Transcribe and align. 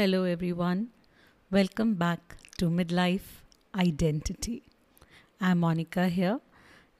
Hello, 0.00 0.24
everyone. 0.24 0.88
Welcome 1.50 1.92
back 1.92 2.38
to 2.56 2.70
Midlife 2.70 3.42
Identity. 3.74 4.62
I'm 5.38 5.60
Monica 5.60 6.08
here, 6.08 6.40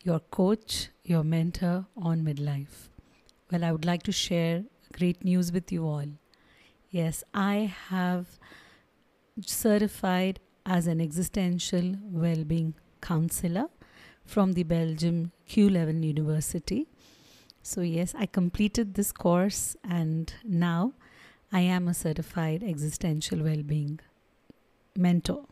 your 0.03 0.21
coach, 0.21 0.91
your 1.03 1.25
mentor 1.25 1.87
on 1.97 2.21
midlife. 2.23 2.91
Well, 3.51 3.65
I 3.65 3.73
would 3.73 3.87
like 3.87 4.03
to 4.03 4.13
share 4.13 4.65
great 4.93 5.25
news 5.25 5.51
with 5.51 5.73
you 5.73 5.87
all. 5.87 6.09
Yes, 6.91 7.25
I 7.33 7.73
have 7.89 8.39
certified 9.47 10.39
as 10.67 10.87
an 10.87 11.01
existential 11.01 11.97
well-being 12.03 12.75
counselor 13.01 13.69
from 14.27 14.53
the 14.53 14.65
Belgium 14.65 15.33
Q11 15.49 16.05
University. 16.05 16.87
So 17.63 17.81
yes, 17.81 18.15
I 18.15 18.27
completed 18.27 18.93
this 18.93 19.11
course 19.11 19.75
and 19.89 20.35
now 20.45 20.93
I 21.53 21.61
am 21.61 21.89
a 21.89 21.95
certified 21.95 22.63
existential 22.63 23.43
well-being 23.43 24.01
mentor. 24.97 25.47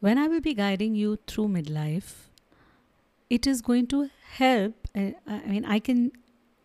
When 0.00 0.18
I 0.18 0.28
will 0.28 0.42
be 0.42 0.52
guiding 0.52 0.94
you 0.94 1.18
through 1.26 1.48
midlife, 1.48 2.28
it 3.30 3.46
is 3.46 3.62
going 3.62 3.86
to 3.88 4.10
help. 4.32 4.74
uh, 4.94 5.12
I 5.26 5.46
mean, 5.46 5.64
I 5.64 5.78
can 5.78 6.12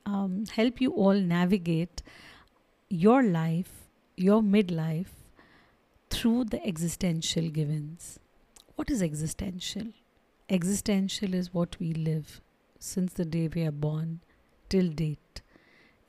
um, 0.05 0.43
help 0.51 0.81
you 0.81 0.91
all 0.91 1.13
navigate 1.13 2.01
your 2.89 3.23
life, 3.23 3.87
your 4.17 4.41
midlife, 4.41 5.13
through 6.09 6.45
the 6.45 6.65
existential 6.65 7.49
givens. 7.49 8.19
What 8.75 8.89
is 8.89 9.01
existential? 9.01 9.87
Existential 10.49 11.33
is 11.33 11.53
what 11.53 11.79
we 11.79 11.93
live 11.93 12.41
since 12.79 13.13
the 13.13 13.25
day 13.25 13.47
we 13.47 13.63
are 13.63 13.71
born 13.71 14.19
till 14.67 14.89
date. 14.89 15.41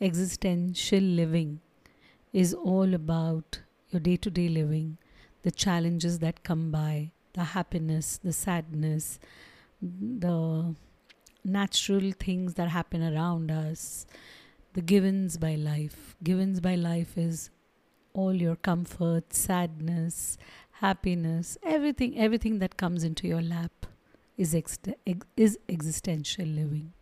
Existential 0.02 1.00
living 1.00 1.60
is 2.32 2.54
all 2.54 2.95
about 2.95 3.60
your 3.90 4.00
day 4.00 4.16
to 4.16 4.30
day 4.30 4.48
living, 4.48 4.96
the 5.42 5.50
challenges 5.50 6.20
that 6.20 6.43
come 6.43 6.70
by, 6.70 7.10
the 7.34 7.45
happiness, 7.45 8.18
the 8.24 8.32
sadness, 8.32 9.18
the 9.82 10.74
natural 11.45 12.12
things 12.12 12.54
that 12.54 12.68
happen 12.68 13.02
around 13.02 13.51
us, 13.51 14.06
the 14.73 14.80
givens 14.80 15.37
by 15.37 15.54
life. 15.54 16.16
Givens 16.24 16.60
by 16.60 16.76
life 16.76 17.18
is 17.18 17.51
all 18.15 18.34
your 18.34 18.56
comfort, 18.56 19.34
sadness, 19.34 20.38
happiness, 20.71 21.59
everything, 21.62 22.18
everything 22.18 22.59
that 22.60 22.78
comes 22.78 23.04
into 23.04 23.28
your 23.28 23.43
lap 23.43 23.84
is, 24.38 24.54
ex- 24.54 24.78
is 25.37 25.59
existential 25.68 26.46
living. 26.46 26.95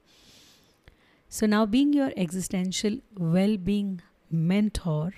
So, 1.29 1.47
now 1.47 1.67
being 1.67 1.93
your 1.93 2.13
existential 2.17 2.99
well 3.17 3.57
being 3.57 4.01
mentor, 4.31 5.13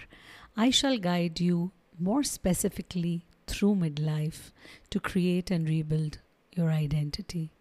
I 0.56 0.70
shall 0.70 0.98
guide 0.98 1.40
you 1.40 1.72
more 1.98 2.22
specifically 2.22 3.26
through 3.46 3.76
midlife 3.76 4.52
to 4.90 5.00
create 5.00 5.50
and 5.50 5.68
rebuild 5.68 6.18
your 6.52 6.70
identity. 6.70 7.52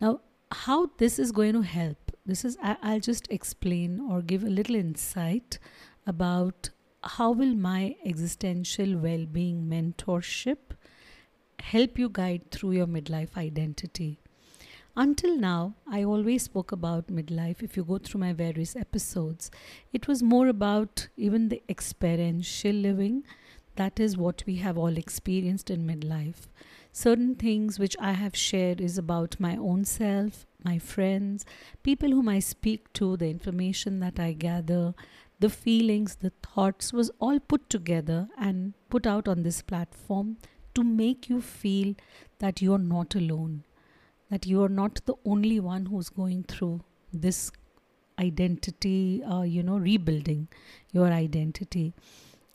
Now, 0.00 0.20
how 0.52 0.90
this 0.98 1.18
is 1.18 1.32
going 1.32 1.54
to 1.54 1.62
help, 1.62 2.12
this 2.24 2.44
is, 2.44 2.56
I- 2.62 2.76
I'll 2.82 3.00
just 3.00 3.30
explain 3.30 4.00
or 4.00 4.22
give 4.22 4.44
a 4.44 4.48
little 4.48 4.76
insight 4.76 5.58
about 6.06 6.70
how 7.02 7.32
will 7.32 7.54
my 7.54 7.96
existential 8.04 8.96
well-being 8.98 9.68
mentorship 9.68 10.76
help 11.60 11.98
you 11.98 12.08
guide 12.08 12.50
through 12.50 12.72
your 12.72 12.86
midlife 12.86 13.36
identity 13.36 14.20
until 15.02 15.36
now 15.42 15.74
i 15.96 16.02
always 16.02 16.42
spoke 16.42 16.72
about 16.72 17.06
midlife. 17.06 17.62
If 17.62 17.76
you 17.76 17.84
go 17.84 17.98
through 17.98 18.20
my 18.20 18.32
various 18.32 18.74
episodes 18.74 19.50
it 19.92 20.08
was 20.08 20.22
more 20.22 20.48
about 20.48 21.08
even 21.16 21.48
the 21.48 21.62
experiential 21.68 22.72
living. 22.72 23.22
That 23.76 24.00
is 24.00 24.16
what 24.16 24.42
we 24.44 24.56
have 24.56 24.76
all 24.76 24.96
experienced 24.96 25.70
in 25.70 25.86
midlife. 25.86 26.48
Certain 26.92 27.36
things 27.36 27.78
which 27.78 27.96
i 28.00 28.12
have 28.12 28.34
shared 28.36 28.80
is 28.80 28.98
about 28.98 29.38
my 29.38 29.56
own 29.56 29.84
self 29.84 30.44
my 30.64 30.78
friends 30.78 31.46
people 31.84 32.10
whom 32.10 32.28
i 32.28 32.40
speak 32.40 32.92
to 32.94 33.16
the 33.16 33.30
information 33.30 34.00
that 34.00 34.18
i 34.18 34.32
gather 34.32 34.94
the 35.40 35.48
feelings, 35.48 36.16
the 36.16 36.32
thoughts 36.42 36.92
was 36.92 37.12
all 37.20 37.38
put 37.38 37.70
together 37.70 38.28
and 38.36 38.74
put 38.90 39.06
out 39.06 39.28
on 39.28 39.44
this 39.44 39.62
platform 39.62 40.36
to 40.74 40.82
make 40.82 41.28
you 41.28 41.40
feel 41.40 41.94
that 42.40 42.60
you're 42.60 42.78
not 42.78 43.14
alone, 43.14 43.62
that 44.30 44.46
you 44.46 44.62
are 44.62 44.68
not 44.68 45.00
the 45.06 45.14
only 45.24 45.60
one 45.60 45.86
who's 45.86 46.08
going 46.08 46.44
through 46.44 46.80
this 47.12 47.50
identity, 48.18 49.22
uh, 49.24 49.42
you 49.42 49.62
know, 49.62 49.78
rebuilding 49.78 50.48
your 50.92 51.06
identity. 51.06 51.94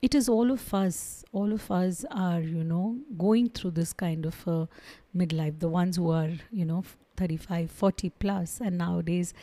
It 0.01 0.13
is 0.13 0.27
all 0.27 0.51
of 0.51 0.73
us, 0.73 1.23
all 1.31 1.53
of 1.53 1.71
us 1.71 2.05
are, 2.11 2.41
you 2.41 2.63
know, 2.63 2.97
going 3.17 3.49
through 3.49 3.71
this 3.71 3.93
kind 3.93 4.25
of 4.25 4.47
uh, 4.47 4.65
midlife, 5.15 5.59
the 5.59 5.69
ones 5.69 5.95
who 5.95 6.11
are, 6.11 6.31
you 6.51 6.65
know, 6.65 6.83
35, 7.15 7.71
40 7.71 8.09
plus, 8.09 8.59
and 8.59 8.77
nowadays 8.77 9.33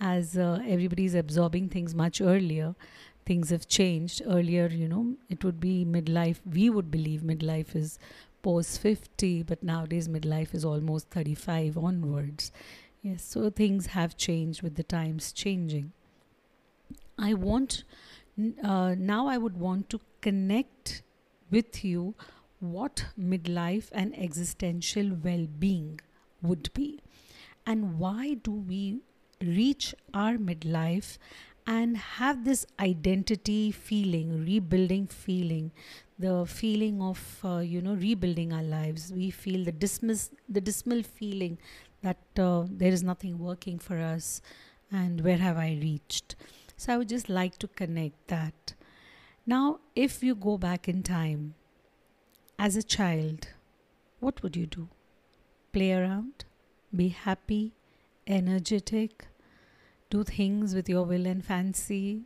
as 0.00 0.36
uh, 0.36 0.60
is 0.66 1.14
absorbing 1.14 1.68
things 1.68 1.94
much 1.94 2.20
earlier 2.20 2.74
things 3.26 3.50
have 3.50 3.68
changed. 3.68 4.22
Earlier 4.26 4.68
you 4.68 4.88
know 4.88 5.14
it 5.28 5.44
would 5.44 5.60
be 5.60 5.84
midlife. 5.84 6.40
We 6.44 6.70
would 6.70 6.90
believe 6.90 7.20
midlife 7.20 7.76
is 7.76 7.98
post 8.42 8.80
50 8.80 9.42
but 9.44 9.62
nowadays 9.62 10.08
midlife 10.08 10.54
is 10.54 10.64
almost 10.64 11.10
35 11.10 11.78
onwards. 11.78 12.52
Yes 13.02 13.24
so 13.24 13.50
things 13.50 13.86
have 13.86 14.16
changed 14.16 14.62
with 14.62 14.76
the 14.76 14.82
times 14.82 15.32
changing. 15.32 15.92
I 17.18 17.34
want 17.34 17.84
uh, 18.62 18.94
now 18.96 19.26
i 19.26 19.36
would 19.36 19.56
want 19.58 19.88
to 19.90 20.00
connect 20.20 21.02
with 21.50 21.84
you 21.84 22.14
what 22.60 23.06
midlife 23.18 23.88
and 23.92 24.18
existential 24.18 25.12
well-being 25.24 26.00
would 26.42 26.70
be 26.74 27.00
and 27.66 27.98
why 27.98 28.34
do 28.34 28.52
we 28.52 29.00
reach 29.42 29.94
our 30.12 30.34
midlife 30.34 31.18
and 31.66 31.96
have 31.96 32.44
this 32.44 32.66
identity 32.78 33.70
feeling 33.70 34.44
rebuilding 34.44 35.06
feeling 35.06 35.70
the 36.20 36.46
feeling 36.46 37.00
of 37.02 37.20
uh, 37.44 37.58
you 37.58 37.80
know 37.82 37.94
rebuilding 37.94 38.52
our 38.52 38.62
lives. 38.62 39.12
We 39.12 39.30
feel 39.30 39.64
the 39.64 39.72
dismiss 39.72 40.30
the 40.48 40.60
dismal 40.60 41.02
feeling 41.02 41.58
that 42.02 42.38
uh, 42.38 42.64
there 42.70 42.92
is 42.92 43.02
nothing 43.02 43.38
working 43.38 43.78
for 43.78 43.98
us 43.98 44.40
and 44.90 45.20
where 45.22 45.36
have 45.38 45.56
i 45.56 45.78
reached? 45.82 46.36
So 46.76 46.92
i 46.94 46.96
would 46.98 47.08
just 47.08 47.28
like 47.28 47.58
to 47.58 47.68
connect 47.68 48.28
that. 48.28 48.74
Now 49.46 49.80
if 49.94 50.22
you 50.22 50.34
go 50.34 50.58
back 50.58 50.88
in 50.88 51.02
time 51.02 51.54
as 52.58 52.76
a 52.76 52.82
child 52.82 53.48
what 54.20 54.42
would 54.42 54.56
you 54.56 54.66
do? 54.66 54.88
Play 55.72 55.92
around? 55.92 56.44
Be 56.94 57.08
happy? 57.08 57.72
Energetic? 58.26 59.26
Do 60.10 60.24
things 60.24 60.74
with 60.74 60.88
your 60.88 61.04
will 61.04 61.26
and 61.26 61.44
fancy, 61.44 62.24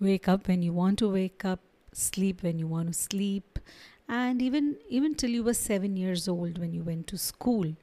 wake 0.00 0.28
up 0.28 0.48
when 0.48 0.62
you 0.62 0.72
want 0.72 0.98
to 1.00 1.08
wake 1.08 1.44
up, 1.44 1.60
sleep 1.96 2.42
when 2.42 2.58
you 2.58 2.66
want 2.66 2.88
to 2.88 2.94
sleep, 2.94 3.58
and 4.08 4.42
even 4.42 4.76
even 4.88 5.14
till 5.14 5.30
you 5.30 5.42
were 5.42 5.54
7 5.54 5.96
years 5.96 6.28
old 6.28 6.58
when 6.58 6.72
you 6.72 6.82
went 6.82 7.06
to 7.08 7.18
school. 7.18 7.74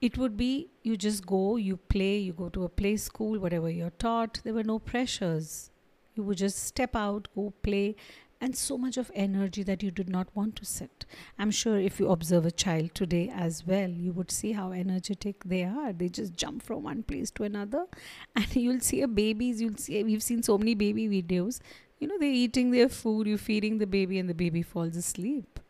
It 0.00 0.18
would 0.18 0.36
be 0.36 0.68
you 0.82 0.96
just 0.96 1.24
go, 1.26 1.56
you 1.56 1.76
play, 1.76 2.18
you 2.18 2.32
go 2.32 2.48
to 2.50 2.64
a 2.64 2.68
play 2.68 2.96
school, 2.96 3.38
whatever 3.38 3.70
you're 3.70 3.98
taught, 4.06 4.40
there 4.44 4.54
were 4.54 4.64
no 4.64 4.78
pressures. 4.78 5.70
You 6.14 6.22
would 6.24 6.38
just 6.38 6.62
step 6.64 6.96
out, 6.96 7.28
go 7.34 7.52
play, 7.62 7.96
and 8.40 8.56
so 8.56 8.76
much 8.76 8.96
of 8.96 9.10
energy 9.14 9.62
that 9.62 9.82
you 9.82 9.90
did 9.90 10.08
not 10.08 10.28
want 10.34 10.56
to 10.56 10.64
sit. 10.64 11.04
I'm 11.38 11.50
sure 11.50 11.78
if 11.78 11.98
you 11.98 12.10
observe 12.10 12.44
a 12.44 12.50
child 12.50 12.94
today 12.94 13.30
as 13.34 13.66
well, 13.66 13.88
you 13.88 14.12
would 14.12 14.30
see 14.30 14.52
how 14.52 14.72
energetic 14.72 15.44
they 15.44 15.64
are. 15.64 15.92
They 15.92 16.08
just 16.08 16.36
jump 16.36 16.62
from 16.62 16.82
one 16.82 17.02
place 17.02 17.30
to 17.32 17.44
another, 17.44 17.86
and 18.36 18.54
you'll 18.54 18.80
see 18.80 19.02
a 19.02 19.08
babies. 19.08 19.60
You'll 19.60 19.76
see 19.78 20.02
we've 20.04 20.22
seen 20.22 20.42
so 20.42 20.58
many 20.58 20.74
baby 20.74 21.08
videos. 21.08 21.60
You 21.98 22.08
know, 22.08 22.18
they're 22.18 22.28
eating 22.28 22.70
their 22.70 22.88
food, 22.88 23.26
you're 23.26 23.38
feeding 23.38 23.78
the 23.78 23.86
baby, 23.86 24.18
and 24.18 24.28
the 24.28 24.34
baby 24.34 24.62
falls 24.62 24.96
asleep. 24.96 25.60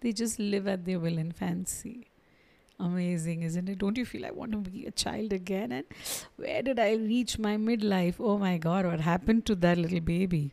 They 0.00 0.12
just 0.12 0.38
live 0.38 0.66
at 0.66 0.84
their 0.84 0.98
will 0.98 1.18
and 1.18 1.34
fancy. 1.34 2.08
Amazing, 2.80 3.42
isn't 3.42 3.68
it? 3.68 3.78
Don't 3.78 3.98
you 3.98 4.04
feel 4.04 4.24
I 4.24 4.30
want 4.30 4.52
to 4.52 4.58
be 4.58 4.86
a 4.86 4.92
child 4.92 5.32
again? 5.32 5.72
And 5.72 5.84
where 6.36 6.62
did 6.62 6.78
I 6.78 6.92
reach 6.92 7.38
my 7.38 7.56
midlife? 7.56 8.16
Oh 8.20 8.38
my 8.38 8.56
God, 8.58 8.86
what 8.86 9.00
happened 9.00 9.46
to 9.46 9.56
that 9.56 9.78
little 9.78 10.00
baby? 10.00 10.52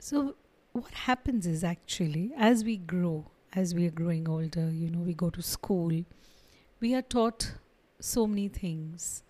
So, 0.00 0.34
what 0.72 0.92
happens 0.92 1.46
is 1.46 1.62
actually 1.62 2.32
as 2.36 2.64
we 2.64 2.76
grow, 2.76 3.30
as 3.52 3.74
we 3.74 3.86
are 3.86 3.90
growing 3.90 4.28
older, 4.28 4.68
you 4.70 4.90
know, 4.90 4.98
we 5.00 5.14
go 5.14 5.30
to 5.30 5.42
school, 5.42 6.04
we 6.80 6.94
are 6.94 7.02
taught 7.02 7.52
so 8.00 8.26
many 8.26 8.48
things 8.48 9.22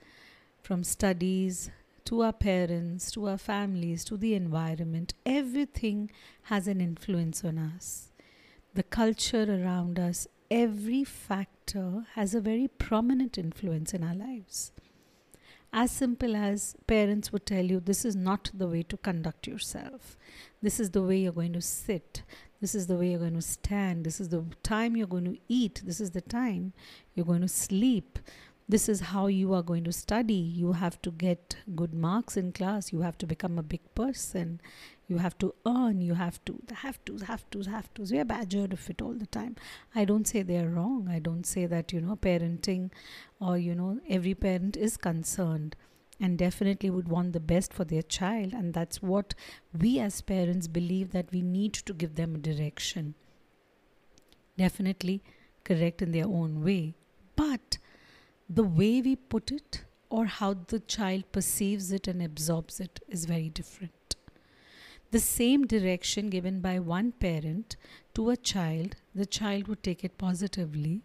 from 0.62 0.82
studies 0.82 1.70
to 2.04 2.22
our 2.22 2.32
parents, 2.32 3.10
to 3.12 3.28
our 3.28 3.38
families, 3.38 4.04
to 4.04 4.16
the 4.16 4.34
environment. 4.34 5.14
Everything 5.24 6.10
has 6.44 6.66
an 6.68 6.80
influence 6.80 7.44
on 7.44 7.58
us. 7.58 8.10
The 8.74 8.82
culture 8.82 9.44
around 9.48 9.98
us, 9.98 10.26
every 10.50 11.04
factor 11.04 12.06
has 12.14 12.34
a 12.34 12.40
very 12.40 12.68
prominent 12.68 13.38
influence 13.38 13.94
in 13.94 14.02
our 14.02 14.14
lives. 14.14 14.72
as 15.72 15.90
simple 15.90 16.36
as 16.36 16.76
parents 16.86 17.32
would 17.32 17.46
tell 17.46 17.64
you 17.64 17.80
this 17.80 18.04
is 18.04 18.14
not 18.14 18.50
the 18.52 18.68
way 18.68 18.82
to 18.82 18.96
conduct 18.98 19.46
yourself 19.46 20.16
this 20.62 20.78
is 20.78 20.90
the 20.90 21.02
way 21.02 21.16
you're 21.18 21.32
going 21.32 21.52
to 21.52 21.62
sit 21.62 22.22
this 22.60 22.74
is 22.74 22.86
the 22.86 22.96
way 22.96 23.10
you're 23.10 23.18
going 23.18 23.34
to 23.34 23.40
stand 23.42 24.04
this 24.04 24.20
is 24.20 24.28
the 24.28 24.44
time 24.62 24.96
you're 24.96 25.06
going 25.06 25.24
to 25.24 25.38
eat 25.48 25.80
this 25.84 26.00
is 26.00 26.10
the 26.10 26.20
time 26.20 26.72
you're 27.14 27.26
going 27.26 27.40
to 27.40 27.48
sleep 27.48 28.18
this 28.68 28.88
is 28.88 29.00
how 29.00 29.26
you 29.26 29.52
are 29.54 29.62
going 29.62 29.84
to 29.84 29.92
study. 29.92 30.34
You 30.34 30.72
have 30.72 31.00
to 31.02 31.10
get 31.10 31.56
good 31.74 31.92
marks 31.92 32.36
in 32.36 32.52
class. 32.52 32.92
You 32.92 33.00
have 33.02 33.18
to 33.18 33.26
become 33.26 33.58
a 33.58 33.62
big 33.62 33.80
person. 33.94 34.60
You 35.08 35.18
have 35.18 35.36
to 35.38 35.54
earn. 35.66 36.00
You 36.00 36.14
have 36.14 36.42
to 36.46 36.58
have 36.72 37.04
to 37.04 37.18
have 37.18 37.48
to 37.50 37.62
have 37.62 37.92
to 37.94 38.02
we 38.10 38.18
are 38.18 38.24
badgered 38.24 38.72
of 38.72 38.88
it 38.88 39.02
all 39.02 39.12
the 39.12 39.26
time. 39.26 39.56
I 39.94 40.04
don't 40.04 40.26
say 40.26 40.42
they 40.42 40.58
are 40.58 40.68
wrong. 40.68 41.08
I 41.10 41.18
don't 41.18 41.44
say 41.44 41.66
that 41.66 41.92
you 41.92 42.00
know 42.00 42.16
parenting 42.16 42.90
or 43.40 43.58
you 43.58 43.74
know 43.74 44.00
every 44.08 44.34
parent 44.34 44.76
is 44.76 44.96
concerned 44.96 45.76
and 46.20 46.38
definitely 46.38 46.88
would 46.88 47.08
want 47.08 47.32
the 47.32 47.40
best 47.40 47.74
for 47.74 47.84
their 47.84 48.02
child. 48.02 48.52
And 48.52 48.72
that's 48.72 49.02
what 49.02 49.34
we 49.78 49.98
as 49.98 50.20
parents 50.20 50.68
believe 50.68 51.10
that 51.10 51.32
we 51.32 51.42
need 51.42 51.74
to 51.74 51.92
give 51.92 52.14
them 52.14 52.36
a 52.36 52.38
direction. 52.38 53.14
Definitely 54.56 55.22
correct 55.64 56.00
in 56.00 56.12
their 56.12 56.26
own 56.26 56.62
way. 56.62 56.94
But 57.34 57.78
the 58.54 58.64
way 58.64 59.00
we 59.00 59.16
put 59.16 59.50
it 59.50 59.84
or 60.10 60.26
how 60.26 60.54
the 60.68 60.80
child 60.80 61.24
perceives 61.32 61.90
it 61.90 62.06
and 62.06 62.22
absorbs 62.22 62.80
it 62.80 63.00
is 63.08 63.24
very 63.24 63.48
different. 63.48 64.16
The 65.10 65.20
same 65.20 65.66
direction 65.66 66.28
given 66.28 66.60
by 66.60 66.78
one 66.78 67.12
parent 67.12 67.76
to 68.14 68.28
a 68.30 68.36
child, 68.36 68.96
the 69.14 69.24
child 69.24 69.68
would 69.68 69.82
take 69.82 70.04
it 70.04 70.18
positively. 70.18 71.00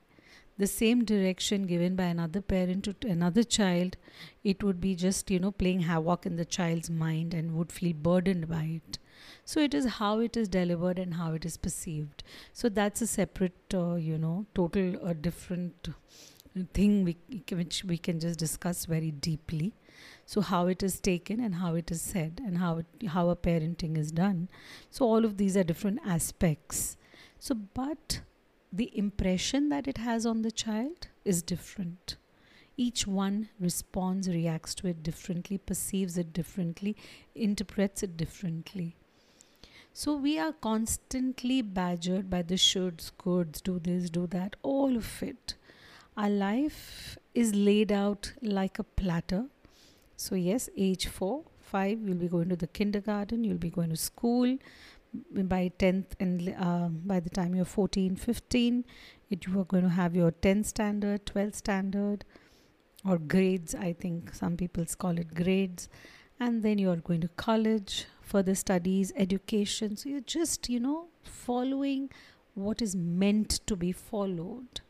The 0.57 0.67
same 0.67 1.05
direction 1.05 1.67
given 1.67 1.95
by 1.95 2.05
another 2.05 2.41
parent 2.41 2.85
to 2.85 3.07
another 3.07 3.43
child, 3.43 3.95
it 4.43 4.63
would 4.63 4.81
be 4.81 4.95
just, 4.95 5.29
you 5.29 5.39
know, 5.39 5.51
playing 5.51 5.81
havoc 5.81 6.25
in 6.25 6.35
the 6.35 6.45
child's 6.45 6.89
mind 6.89 7.33
and 7.33 7.55
would 7.55 7.71
feel 7.71 7.93
burdened 7.93 8.49
by 8.49 8.81
it. 8.81 8.97
So 9.45 9.59
it 9.61 9.73
is 9.73 9.85
how 9.85 10.19
it 10.19 10.35
is 10.35 10.49
delivered 10.49 10.99
and 10.99 11.13
how 11.13 11.33
it 11.33 11.45
is 11.45 11.57
perceived. 11.57 12.23
So 12.53 12.69
that's 12.69 13.01
a 13.01 13.07
separate, 13.07 13.73
uh, 13.73 13.95
you 13.95 14.17
know, 14.17 14.45
total, 14.55 14.97
uh, 15.05 15.13
different 15.13 15.89
thing 16.65 17.03
we, 17.03 17.17
which 17.51 17.83
we 17.83 17.97
can 17.97 18.19
just 18.19 18.39
discuss 18.39 18.85
very 18.85 19.11
deeply. 19.11 19.73
So 20.25 20.41
how 20.41 20.67
it 20.67 20.83
is 20.83 20.99
taken 20.99 21.39
and 21.39 21.55
how 21.55 21.75
it 21.75 21.89
is 21.89 22.01
said 22.01 22.41
and 22.45 22.57
how 22.57 22.79
it, 22.79 23.07
how 23.07 23.29
a 23.29 23.35
parenting 23.35 23.97
is 23.97 24.11
done. 24.11 24.49
So 24.89 25.05
all 25.05 25.25
of 25.25 25.37
these 25.37 25.55
are 25.55 25.63
different 25.63 25.99
aspects. 26.05 26.97
So 27.39 27.55
but 27.55 28.21
the 28.71 28.95
impression 28.97 29.69
that 29.69 29.87
it 29.87 29.97
has 29.97 30.25
on 30.25 30.41
the 30.41 30.51
child 30.51 31.07
is 31.23 31.41
different. 31.41 32.17
Each 32.75 33.07
one 33.07 33.49
responds, 33.59 34.29
reacts 34.29 34.75
to 34.75 34.87
it 34.87 35.01
differently, 35.01 35.57
perceives 35.57 36.17
it 36.17 36.31
differently, 36.31 36.95
interprets 37.33 38.03
it 38.03 38.15
differently. 38.17 38.95
So 39.93 40.15
we 40.15 40.37
are 40.37 40.53
constantly 40.53 41.63
badgered 41.63 42.29
by 42.29 42.43
the 42.43 42.53
shoulds, 42.53 43.11
coulds, 43.17 43.61
do 43.61 43.79
this, 43.79 44.11
do 44.11 44.27
that, 44.27 44.55
all 44.61 44.95
of 44.95 45.23
it. 45.23 45.55
Our 46.17 46.31
life 46.31 47.19
is 47.35 47.53
laid 47.53 47.91
out 47.91 48.33
like 48.41 48.79
a 48.79 48.83
platter. 48.83 49.45
So, 50.15 50.33
yes, 50.33 50.67
age 50.75 51.05
4, 51.05 51.43
5, 51.59 51.99
you'll 52.07 52.17
be 52.17 52.27
going 52.27 52.49
to 52.49 52.55
the 52.55 52.65
kindergarten, 52.65 53.43
you'll 53.43 53.59
be 53.59 53.69
going 53.69 53.91
to 53.91 53.95
school. 53.95 54.57
By 55.31 55.71
10th 55.77 56.05
and 56.19 56.55
uh, 56.59 56.89
by 56.89 57.19
the 57.19 57.29
time 57.29 57.53
you're 57.53 57.65
14, 57.65 58.15
15, 58.15 58.83
it, 59.29 59.45
you 59.45 59.59
are 59.59 59.63
going 59.65 59.83
to 59.83 59.89
have 59.89 60.15
your 60.15 60.31
10th 60.31 60.65
standard, 60.65 61.25
12th 61.27 61.55
standard, 61.55 62.25
or 63.05 63.19
grades. 63.19 63.75
I 63.75 63.93
think 63.93 64.33
some 64.33 64.57
people 64.57 64.85
call 64.97 65.19
it 65.19 65.35
grades. 65.35 65.87
And 66.39 66.63
then 66.63 66.79
you 66.79 66.89
are 66.89 66.97
going 66.97 67.21
to 67.21 67.29
college, 67.29 68.05
further 68.21 68.55
studies, 68.55 69.13
education. 69.15 69.95
So 69.97 70.09
you're 70.09 70.21
just, 70.21 70.67
you 70.67 70.79
know, 70.79 71.09
following 71.21 72.09
what 72.55 72.81
is 72.81 72.95
meant 72.95 73.59
to 73.67 73.75
be 73.75 73.91
followed 73.91 74.81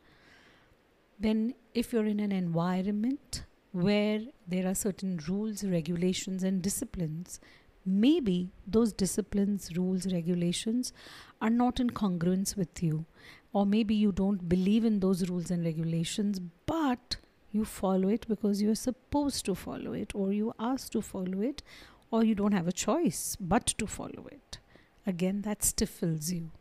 then 1.20 1.54
if 1.74 1.94
you're 1.94 2.06
in 2.06 2.20
an 2.20 2.32
environment 2.32 3.44
where 3.72 4.22
there 4.48 4.68
are 4.68 4.76
certain 4.76 5.20
rules, 5.28 5.64
regulations, 5.64 6.44
and 6.44 6.62
disciplines, 6.62 7.40
maybe 7.86 8.52
those 8.66 8.94
disciplines, 8.94 9.76
rules, 9.78 10.12
regulations 10.12 10.94
are 11.42 11.50
not 11.50 11.80
in 11.80 11.90
congruence 11.90 12.56
with 12.56 12.84
you. 12.84 13.06
Or 13.54 13.66
maybe 13.66 13.96
you 13.96 14.12
don't 14.12 14.48
believe 14.50 14.86
in 14.86 15.00
those 15.00 15.30
rules 15.30 15.50
and 15.50 15.64
regulations, 15.64 16.40
but 16.66 17.18
you 17.52 17.66
follow 17.66 18.10
it 18.10 18.28
because 18.28 18.62
you're 18.62 18.76
supposed 18.76 19.46
to 19.46 19.56
follow 19.56 19.94
it, 19.94 20.14
or 20.14 20.34
you 20.34 20.50
are 20.50 20.74
asked 20.74 20.92
to 20.92 21.02
follow 21.02 21.42
it, 21.42 21.64
or 22.12 22.24
you 22.24 22.36
don't 22.36 22.52
have 22.52 22.68
a 22.68 22.72
choice 22.72 23.38
but 23.40 23.66
to 23.66 23.88
follow 23.88 24.28
it. 24.32 24.60
Again, 25.06 25.42
that 25.42 25.64
stifles 25.64 26.32
you. 26.32 26.52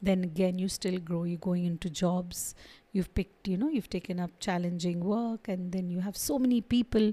Then 0.00 0.22
again, 0.22 0.58
you 0.58 0.68
still 0.68 0.98
grow, 0.98 1.24
you're 1.24 1.38
going 1.38 1.64
into 1.64 1.90
jobs, 1.90 2.54
you've 2.98 3.14
picked 3.14 3.48
you 3.48 3.56
know 3.56 3.68
you've 3.68 3.88
taken 3.88 4.20
up 4.20 4.30
challenging 4.40 5.00
work 5.00 5.48
and 5.48 5.72
then 5.72 5.88
you 5.88 6.00
have 6.00 6.16
so 6.16 6.38
many 6.38 6.60
people 6.60 7.12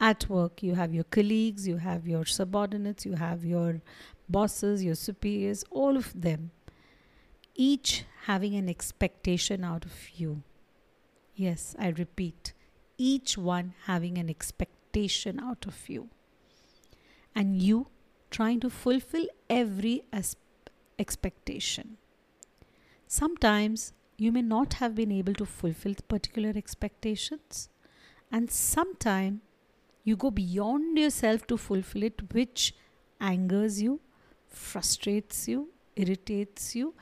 at 0.00 0.28
work. 0.28 0.62
You 0.64 0.74
have 0.74 0.92
your 0.92 1.04
colleagues 1.04 1.66
you 1.66 1.76
have 1.78 2.06
your 2.06 2.24
subordinates 2.24 3.06
you 3.06 3.14
have 3.14 3.44
your 3.44 3.80
bosses 4.28 4.82
your 4.84 4.94
superiors 4.94 5.64
all 5.70 5.96
of 5.96 6.08
them 6.28 6.50
each 7.54 8.04
having 8.26 8.54
an 8.54 8.68
expectation 8.68 9.64
out 9.64 9.84
of 9.84 10.10
you. 10.14 10.42
Yes 11.34 11.74
i 11.78 11.88
repeat 11.88 12.52
each 12.98 13.38
one 13.38 13.74
having 13.86 14.18
an 14.18 14.28
expectation 14.30 15.40
out 15.40 15.66
of 15.66 15.88
you. 15.88 16.08
And 17.34 17.62
you 17.62 17.88
trying 18.30 18.60
to 18.60 18.70
fulfill 18.70 19.26
every 19.48 20.04
expectation. 20.98 21.96
Sometimes 23.06 23.92
you 24.22 24.30
may 24.30 24.42
not 24.42 24.74
have 24.80 24.94
been 24.94 25.12
able 25.12 25.34
to 25.34 25.44
fulfill 25.44 25.94
particular 26.08 26.52
expectations 26.54 27.68
and 28.30 28.50
sometime 28.50 29.40
you 30.04 30.16
go 30.24 30.30
beyond 30.30 30.98
yourself 30.98 31.46
to 31.46 31.56
fulfill 31.56 32.04
it 32.10 32.22
which 32.36 32.74
angers 33.20 33.80
you 33.82 33.98
frustrates 34.48 35.48
you 35.48 35.68
irritates 35.96 36.76
you 36.76 36.94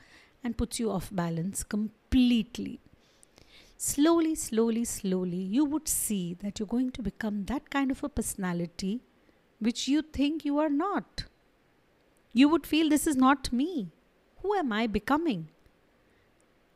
and 0.43 0.57
puts 0.57 0.79
you 0.79 0.89
off 0.89 1.09
balance 1.11 1.63
completely. 1.63 2.79
Slowly 3.77 4.33
slowly 4.35 4.83
slowly 4.85 5.43
you 5.57 5.65
would 5.65 5.87
see 5.87 6.35
that 6.41 6.59
you're 6.59 6.73
going 6.75 6.91
to 6.91 7.01
become 7.01 7.45
that 7.45 7.69
kind 7.69 7.91
of 7.91 8.03
a 8.03 8.09
personality 8.09 9.01
which 9.59 9.87
you 9.87 10.01
think 10.01 10.43
you 10.43 10.57
are 10.57 10.69
not. 10.69 11.25
You 12.33 12.49
would 12.49 12.65
feel 12.65 12.89
this 12.89 13.07
is 13.07 13.15
not 13.15 13.51
me. 13.53 13.91
Who 14.41 14.55
am 14.55 14.71
i 14.73 14.87
becoming 14.87 15.49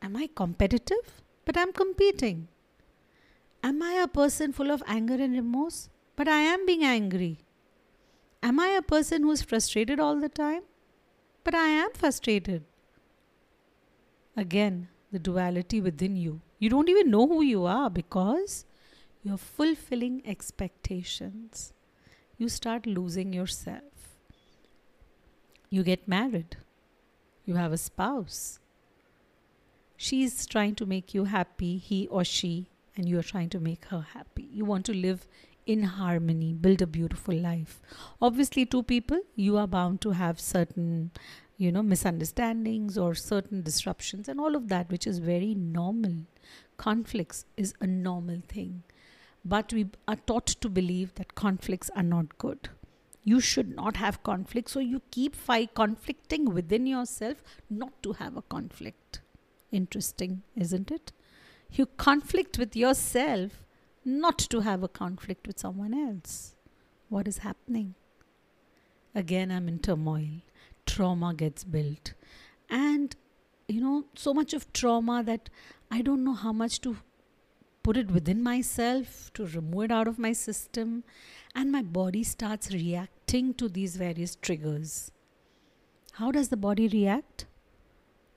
Am 0.02 0.16
I 0.16 0.28
competitive? 0.34 1.22
But 1.44 1.56
I'm 1.56 1.72
competing. 1.72 2.48
Am 3.62 3.82
I 3.82 3.92
a 4.02 4.08
person 4.08 4.52
full 4.52 4.70
of 4.70 4.82
anger 4.86 5.14
and 5.14 5.34
remorse? 5.34 5.88
But 6.16 6.28
I 6.28 6.40
am 6.40 6.66
being 6.66 6.84
angry. 6.84 7.38
Am 8.42 8.60
I 8.60 8.68
a 8.68 8.82
person 8.82 9.22
who 9.22 9.30
is 9.32 9.42
frustrated 9.42 10.00
all 10.00 10.20
the 10.20 10.28
time? 10.28 10.62
But 11.44 11.54
I 11.54 11.68
am 11.68 11.92
frustrated. 11.92 12.64
Again, 14.36 14.88
the 15.12 15.18
duality 15.18 15.80
within 15.80 16.16
you. 16.16 16.40
You 16.58 16.70
don't 16.70 16.88
even 16.88 17.10
know 17.10 17.26
who 17.26 17.42
you 17.42 17.64
are 17.64 17.90
because 17.90 18.64
you're 19.22 19.38
fulfilling 19.38 20.22
expectations. 20.26 21.72
You 22.38 22.48
start 22.48 22.86
losing 22.86 23.32
yourself. 23.32 23.82
You 25.70 25.82
get 25.82 26.06
married. 26.06 26.56
You 27.44 27.54
have 27.54 27.72
a 27.72 27.78
spouse 27.78 28.58
she's 29.96 30.46
trying 30.46 30.74
to 30.76 30.86
make 30.86 31.14
you 31.14 31.24
happy, 31.24 31.78
he 31.78 32.06
or 32.08 32.24
she, 32.24 32.68
and 32.96 33.08
you 33.08 33.18
are 33.18 33.22
trying 33.22 33.50
to 33.50 33.60
make 33.60 33.86
her 33.86 34.00
happy. 34.00 34.48
You 34.52 34.64
want 34.64 34.86
to 34.86 34.94
live 34.94 35.26
in 35.66 35.82
harmony, 35.82 36.52
build 36.52 36.80
a 36.80 36.86
beautiful 36.86 37.34
life. 37.34 37.80
Obviously, 38.22 38.64
two 38.64 38.82
people, 38.82 39.20
you 39.34 39.56
are 39.56 39.66
bound 39.66 40.00
to 40.02 40.10
have 40.12 40.40
certain, 40.40 41.10
you 41.56 41.72
know, 41.72 41.82
misunderstandings 41.82 42.96
or 42.96 43.14
certain 43.14 43.62
disruptions 43.62 44.28
and 44.28 44.40
all 44.40 44.54
of 44.54 44.68
that, 44.68 44.90
which 44.90 45.06
is 45.06 45.18
very 45.18 45.54
normal. 45.54 46.14
Conflicts 46.76 47.46
is 47.56 47.74
a 47.80 47.86
normal 47.86 48.40
thing. 48.48 48.82
But 49.44 49.72
we 49.72 49.86
are 50.06 50.16
taught 50.16 50.46
to 50.46 50.68
believe 50.68 51.14
that 51.16 51.34
conflicts 51.34 51.90
are 51.96 52.02
not 52.02 52.38
good. 52.38 52.68
You 53.24 53.40
should 53.40 53.74
not 53.74 53.96
have 53.96 54.22
conflict, 54.22 54.70
so 54.70 54.78
you 54.78 55.02
keep 55.10 55.34
fight 55.34 55.74
conflicting 55.74 56.52
within 56.54 56.86
yourself 56.86 57.42
not 57.68 58.00
to 58.04 58.12
have 58.12 58.36
a 58.36 58.42
conflict 58.42 59.20
Interesting, 59.70 60.42
isn't 60.54 60.90
it? 60.90 61.12
You 61.72 61.86
conflict 61.86 62.58
with 62.58 62.76
yourself 62.76 63.64
not 64.04 64.38
to 64.38 64.60
have 64.60 64.82
a 64.82 64.88
conflict 64.88 65.46
with 65.46 65.58
someone 65.58 65.92
else. 65.92 66.54
What 67.08 67.26
is 67.26 67.38
happening? 67.38 67.94
Again, 69.14 69.50
I'm 69.50 69.68
in 69.68 69.78
turmoil. 69.78 70.42
Trauma 70.86 71.34
gets 71.34 71.64
built. 71.64 72.14
And, 72.70 73.16
you 73.68 73.80
know, 73.80 74.04
so 74.14 74.32
much 74.32 74.54
of 74.54 74.72
trauma 74.72 75.22
that 75.24 75.50
I 75.90 76.02
don't 76.02 76.24
know 76.24 76.34
how 76.34 76.52
much 76.52 76.80
to 76.82 76.96
put 77.82 77.96
it 77.96 78.10
within 78.10 78.42
myself, 78.42 79.32
to 79.34 79.46
remove 79.46 79.84
it 79.84 79.92
out 79.92 80.08
of 80.08 80.18
my 80.18 80.32
system, 80.32 81.04
and 81.54 81.70
my 81.70 81.82
body 81.82 82.22
starts 82.24 82.72
reacting 82.72 83.54
to 83.54 83.68
these 83.68 83.96
various 83.96 84.36
triggers. 84.36 85.10
How 86.12 86.30
does 86.30 86.48
the 86.48 86.56
body 86.56 86.88
react? 86.88 87.46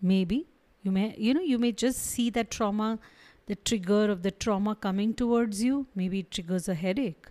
Maybe 0.01 0.48
you 0.83 0.91
may, 0.91 1.15
you 1.17 1.33
know, 1.33 1.41
you 1.41 1.57
may 1.57 1.71
just 1.71 2.00
see 2.00 2.29
that 2.31 2.51
trauma, 2.51 3.00
the 3.48 3.55
trigger 3.55 4.09
of 4.09 4.24
the 4.24 4.31
trauma 4.31 4.75
coming 4.75 5.13
towards 5.13 5.62
you. 5.63 5.88
Maybe 5.95 6.19
it 6.19 6.31
triggers 6.31 6.69
a 6.69 6.75
headache. 6.75 7.27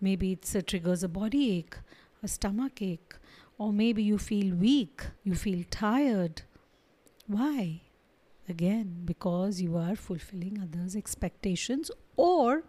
Maybe 0.00 0.32
it 0.32 0.66
triggers 0.66 1.02
a 1.02 1.08
body 1.08 1.58
ache, 1.58 1.76
a 2.22 2.28
stomach 2.28 2.80
ache, 2.82 3.14
or 3.58 3.72
maybe 3.72 4.02
you 4.02 4.16
feel 4.16 4.54
weak, 4.54 5.02
you 5.22 5.34
feel 5.34 5.64
tired. 5.70 6.42
Why? 7.26 7.82
Again, 8.48 9.02
because 9.04 9.60
you 9.60 9.76
are 9.76 9.94
fulfilling 9.94 10.58
others' 10.60 10.96
expectations 10.96 11.90
or 12.16 12.64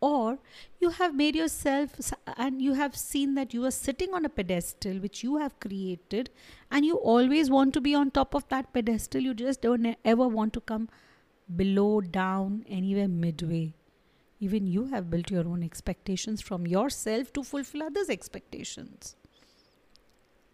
or 0.00 0.38
you 0.80 0.90
have 0.90 1.14
made 1.14 1.34
yourself 1.34 2.12
and 2.36 2.62
you 2.62 2.74
have 2.74 2.96
seen 2.96 3.34
that 3.34 3.52
you 3.52 3.64
are 3.64 3.70
sitting 3.70 4.14
on 4.14 4.24
a 4.24 4.28
pedestal 4.28 4.98
which 4.98 5.24
you 5.24 5.38
have 5.38 5.58
created 5.60 6.30
and 6.70 6.84
you 6.84 6.96
always 6.96 7.50
want 7.50 7.74
to 7.74 7.80
be 7.80 7.94
on 7.94 8.10
top 8.10 8.34
of 8.34 8.48
that 8.48 8.72
pedestal 8.72 9.20
you 9.20 9.34
just 9.34 9.60
don't 9.62 9.96
ever 10.04 10.28
want 10.28 10.52
to 10.52 10.60
come 10.60 10.88
below 11.56 12.00
down 12.00 12.64
anywhere 12.68 13.08
midway. 13.08 13.74
Even 14.40 14.66
you 14.66 14.84
have 14.86 15.10
built 15.10 15.30
your 15.30 15.48
own 15.48 15.64
expectations 15.64 16.40
from 16.40 16.66
yourself 16.66 17.32
to 17.32 17.42
fulfill 17.42 17.82
others 17.82 18.08
expectations. 18.08 19.16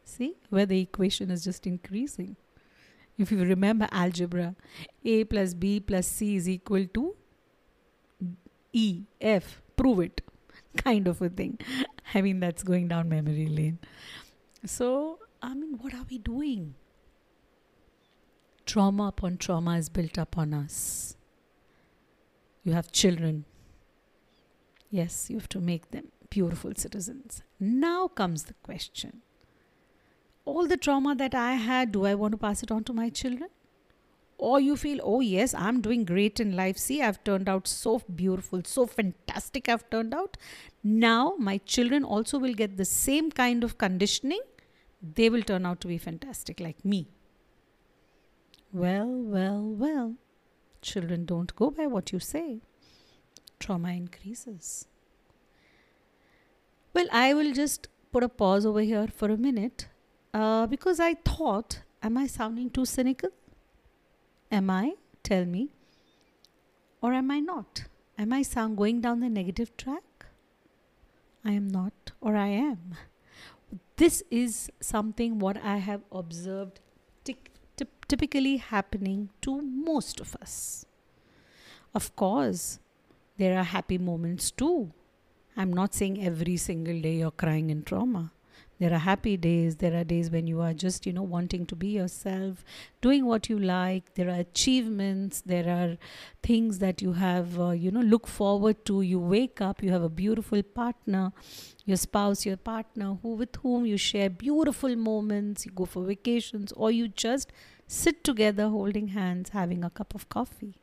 See 0.05 0.37
where 0.49 0.67
the 0.67 0.81
equation 0.81 1.31
is 1.31 1.45
just 1.45 1.67
increasing. 1.67 2.37
If 3.19 3.31
you 3.31 3.45
remember 3.45 3.89
algebra 3.93 4.55
a 5.05 5.25
plus 5.25 5.55
b 5.55 5.81
plus 5.81 6.07
c 6.07 6.37
is 6.37 6.49
equal 6.49 6.87
to 6.95 7.15
E, 8.75 9.05
F, 9.21 9.63
prove 9.77 10.01
it, 10.01 10.21
kind 10.77 11.09
of 11.09 11.23
a 11.23 11.29
thing. 11.29 11.59
I 12.13 12.21
mean, 12.21 12.41
that's 12.41 12.63
going 12.63 12.89
down 12.89 13.09
memory 13.09 13.47
lane. 13.47 13.79
So, 14.67 15.19
I 15.43 15.55
mean, 15.55 15.79
what 15.81 15.95
are 15.95 16.05
we 16.11 16.19
doing? 16.19 16.75
Trauma 18.67 19.09
upon 19.09 19.37
trauma 19.37 19.77
is 19.77 19.89
built 19.89 20.19
upon 20.19 20.53
us. 20.53 21.17
You 22.63 22.73
have 22.73 22.91
children. 22.91 23.45
Yes, 24.91 25.29
you 25.31 25.37
have 25.37 25.49
to 25.51 25.61
make 25.61 25.91
them 25.91 26.09
beautiful 26.31 26.73
citizens. 26.77 27.43
Now 27.61 28.09
comes 28.09 28.45
the 28.45 28.55
question 28.63 29.23
all 30.45 30.67
the 30.67 30.77
trauma 30.77 31.15
that 31.15 31.35
I 31.35 31.55
had, 31.55 31.93
do 31.93 32.05
I 32.05 32.15
want 32.15 32.33
to 32.33 32.39
pass 32.39 32.63
it 32.63 32.71
on 32.71 32.85
to 32.85 32.93
my 32.93 33.09
children? 33.09 33.49
Or 34.51 34.61
you 34.61 34.77
feel, 34.77 35.01
oh, 35.03 35.21
yes, 35.21 35.55
I'm 35.55 35.81
doing 35.81 36.05
great 36.05 36.41
in 36.45 36.55
life. 36.57 36.77
See, 36.77 37.01
I've 37.01 37.23
turned 37.25 37.49
out 37.49 37.67
so 37.67 38.01
beautiful, 38.23 38.63
so 38.65 38.87
fantastic, 38.87 39.69
I've 39.69 39.89
turned 39.91 40.13
out. 40.13 40.37
Now, 40.83 41.35
my 41.39 41.59
children 41.75 42.05
also 42.05 42.39
will 42.39 42.55
get 42.63 42.77
the 42.77 42.85
same 42.85 43.31
kind 43.31 43.65
of 43.65 43.79
conditioning. 43.79 44.43
They 45.21 45.31
will 45.31 45.43
turn 45.43 45.65
out 45.67 45.81
to 45.83 45.89
be 45.89 45.99
fantastic 45.99 46.61
like 46.61 46.85
me. 46.85 47.09
Well, 48.73 49.09
well, 49.37 49.63
well. 49.63 50.15
Children 50.83 51.25
don't 51.25 51.55
go 51.57 51.71
by 51.71 51.87
what 51.87 52.13
you 52.13 52.19
say, 52.19 52.61
trauma 53.59 53.93
increases. 53.93 54.87
Well, 56.93 57.07
I 57.11 57.33
will 57.33 57.55
just 57.55 57.89
put 58.13 58.23
a 58.23 58.29
pause 58.29 58.67
over 58.67 58.81
here 58.81 59.09
for 59.09 59.31
a 59.31 59.39
minute 59.39 59.89
uh, 60.35 60.67
because 60.67 61.01
I 61.01 61.15
thought, 61.15 61.81
am 62.03 62.19
I 62.19 62.27
sounding 62.27 62.69
too 62.69 62.85
cynical? 62.85 63.31
Am 64.55 64.71
I? 64.71 64.95
Tell 65.25 65.45
me. 65.45 65.71
Or 67.03 67.13
am 67.13 67.31
I 67.33 67.41
not? 67.41 67.87
Am 68.17 68.33
I 68.33 68.43
sound 68.43 68.77
going 68.77 69.01
down 69.01 69.19
the 69.19 69.29
negative 69.29 69.77
track? 69.77 70.27
I 71.45 71.51
am 71.51 71.67
not, 71.67 72.13
or 72.21 72.37
I 72.37 72.47
am. 72.49 72.95
This 73.97 74.23
is 74.31 74.71
something 74.81 75.41
what 75.41 75.57
I 75.57 75.79
have 75.79 76.03
observed 76.13 76.81
typically 78.07 78.59
happening 78.59 79.31
to 79.41 79.61
most 79.61 80.21
of 80.21 80.37
us. 80.41 80.87
Of 81.95 82.15
course, 82.15 82.79
there 83.39 83.59
are 83.59 83.65
happy 83.65 83.99
moments 83.99 84.53
too. 84.53 84.93
I'm 85.57 85.73
not 85.73 85.95
saying 85.95 86.25
every 86.25 86.59
single 86.59 87.01
day 87.01 87.17
you're 87.17 87.33
crying 87.33 87.71
in 87.71 87.83
trauma 87.83 88.31
there 88.85 88.93
are 88.93 89.05
happy 89.05 89.35
days 89.39 89.77
there 89.77 89.95
are 89.99 90.05
days 90.05 90.31
when 90.31 90.47
you 90.47 90.61
are 90.61 90.75
just 90.75 91.07
you 91.07 91.13
know 91.19 91.23
wanting 91.23 91.65
to 91.65 91.75
be 91.75 91.89
yourself 91.99 92.63
doing 93.01 93.25
what 93.25 93.49
you 93.49 93.59
like 93.59 94.13
there 94.15 94.29
are 94.29 94.41
achievements 94.41 95.41
there 95.53 95.69
are 95.75 95.97
things 96.43 96.81
that 96.81 97.01
you 97.01 97.15
have 97.15 97.59
uh, 97.59 97.71
you 97.71 97.91
know 97.91 98.03
look 98.03 98.27
forward 98.27 98.85
to. 98.85 99.01
You 99.01 99.19
wake 99.19 99.63
up 99.63 99.83
you 99.83 99.91
have 99.91 100.03
a 100.03 100.11
beautiful 100.11 100.63
partner 100.63 101.33
your 101.87 101.97
spouse 101.97 102.45
your 102.45 102.59
partner 102.59 103.17
who 103.23 103.31
with 103.37 103.57
whom 103.63 103.87
you 103.87 103.97
share 103.97 104.29
beautiful 104.29 104.95
moments 104.97 105.65
you 105.65 105.73
go 105.73 105.87
for 105.87 106.03
vacations 106.05 106.73
or 106.73 106.91
you 106.91 107.09
just 107.09 107.53
sit 107.87 108.23
together 108.23 108.69
holding 108.69 109.09
hands 109.09 109.51
having 109.61 109.83
a 109.83 109.89
cup 109.89 110.15
of 110.15 110.29
coffee. 110.29 110.75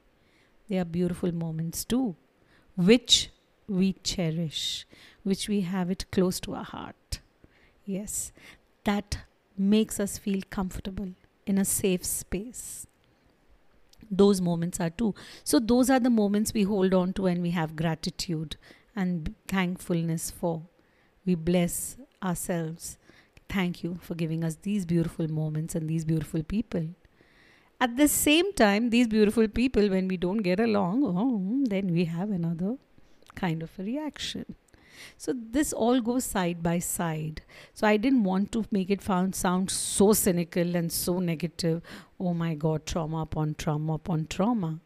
They 0.70 0.80
are 0.80 0.86
beautiful 0.86 1.32
moments 1.32 1.86
too 1.86 2.16
which 2.76 3.30
we 3.68 3.94
cherish 3.94 4.88
which 5.22 5.48
we 5.48 5.62
have 5.62 5.92
it 5.92 6.10
close 6.12 6.40
to 6.40 6.56
our 6.56 6.64
heart 6.64 6.96
Yes, 7.86 8.32
that 8.84 9.20
makes 9.58 10.00
us 10.00 10.18
feel 10.18 10.42
comfortable 10.50 11.10
in 11.46 11.58
a 11.58 11.66
safe 11.66 12.06
space. 12.06 12.88
Those 14.10 14.42
moments 14.42 14.80
are 14.80 14.90
too. 14.90 15.16
So, 15.44 15.60
those 15.60 15.90
are 15.90 16.00
the 16.00 16.10
moments 16.10 16.54
we 16.54 16.64
hold 16.64 16.94
on 16.94 17.14
to 17.14 17.28
and 17.28 17.42
we 17.42 17.52
have 17.52 17.76
gratitude 17.76 18.58
and 18.96 19.34
thankfulness 19.48 20.32
for. 20.32 20.64
We 21.26 21.36
bless 21.36 21.98
ourselves. 22.22 22.98
Thank 23.48 23.84
you 23.84 24.00
for 24.02 24.16
giving 24.16 24.44
us 24.44 24.58
these 24.62 24.86
beautiful 24.86 25.28
moments 25.30 25.76
and 25.76 25.90
these 25.90 26.06
beautiful 26.06 26.44
people. 26.44 26.88
At 27.80 27.98
the 27.98 28.08
same 28.08 28.54
time, 28.54 28.90
these 28.90 29.08
beautiful 29.08 29.48
people, 29.48 29.90
when 29.90 30.08
we 30.08 30.18
don't 30.18 30.38
get 30.38 30.60
along, 30.60 31.04
oh, 31.04 31.66
then 31.68 31.92
we 31.92 32.06
have 32.06 32.30
another 32.30 32.78
kind 33.36 33.64
of 33.64 33.72
a 33.80 33.84
reaction. 33.84 34.56
So 35.18 35.34
this 35.36 35.74
all 35.74 36.02
goes 36.02 36.24
side 36.24 36.62
by 36.64 36.80
side. 36.80 37.42
So 37.74 37.88
I 37.88 37.98
didn't 37.98 38.24
want 38.24 38.52
to 38.54 38.66
make 38.72 38.90
it 38.90 39.02
found 39.02 39.36
sound 39.36 39.72
so 39.72 40.14
cynical 40.14 40.76
and 40.76 40.92
so 40.92 41.20
negative. 41.20 41.82
Oh 42.20 42.34
my 42.34 42.56
God, 42.56 42.86
trauma 42.86 43.22
upon 43.22 43.56
trauma 43.56 43.94
upon 43.94 44.28
trauma. 44.28 44.80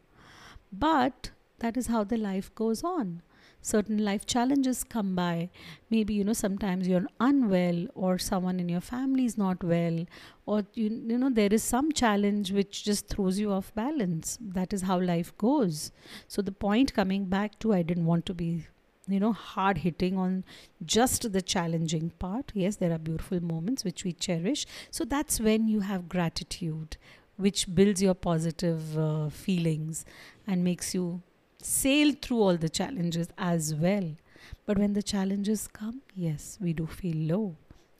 But 0.72 1.30
that 1.58 1.76
is 1.76 1.86
how 1.86 2.04
the 2.04 2.16
life 2.16 2.54
goes 2.54 2.82
on 2.84 3.22
certain 3.66 3.98
life 4.08 4.24
challenges 4.26 4.84
come 4.84 5.14
by 5.14 5.48
maybe 5.90 6.14
you 6.14 6.24
know 6.24 6.32
sometimes 6.40 6.86
you're 6.86 7.06
unwell 7.18 7.80
or 7.94 8.16
someone 8.16 8.60
in 8.60 8.68
your 8.68 8.80
family 8.80 9.24
is 9.24 9.36
not 9.36 9.64
well 9.64 10.04
or 10.46 10.64
you, 10.74 10.88
you 11.12 11.18
know 11.18 11.30
there 11.30 11.52
is 11.52 11.64
some 11.64 11.90
challenge 11.90 12.52
which 12.52 12.84
just 12.84 13.08
throws 13.08 13.40
you 13.40 13.50
off 13.50 13.74
balance 13.74 14.38
that 14.40 14.72
is 14.72 14.82
how 14.82 15.00
life 15.00 15.36
goes 15.36 15.90
so 16.28 16.42
the 16.42 16.52
point 16.52 16.94
coming 16.94 17.24
back 17.24 17.58
to 17.58 17.74
i 17.74 17.82
didn't 17.82 18.06
want 18.06 18.24
to 18.24 18.34
be 18.34 18.64
you 19.08 19.20
know 19.20 19.32
hard 19.32 19.78
hitting 19.78 20.16
on 20.16 20.44
just 20.84 21.32
the 21.32 21.42
challenging 21.42 22.10
part. 22.18 22.52
Yes 22.54 22.76
there 22.76 22.92
are 22.92 22.98
beautiful 22.98 23.42
moments 23.42 23.84
which 23.84 24.04
we 24.04 24.12
cherish. 24.12 24.66
So 24.90 25.04
that's 25.04 25.40
when 25.40 25.68
you 25.68 25.80
have 25.80 26.08
gratitude 26.08 26.96
which 27.36 27.74
builds 27.74 28.02
your 28.02 28.14
positive 28.14 28.98
uh, 28.98 29.28
feelings 29.28 30.04
and 30.46 30.64
makes 30.64 30.94
you 30.94 31.20
sail 31.62 32.14
through 32.20 32.40
all 32.40 32.56
the 32.56 32.68
challenges 32.68 33.28
as 33.36 33.74
well. 33.74 34.16
But 34.64 34.78
when 34.78 34.94
the 34.94 35.02
challenges 35.02 35.68
come 35.68 36.02
yes 36.14 36.58
we 36.60 36.72
do 36.72 36.86
feel 36.86 37.16
low. 37.16 37.56